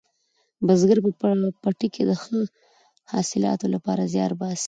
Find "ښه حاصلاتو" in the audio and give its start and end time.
2.21-3.65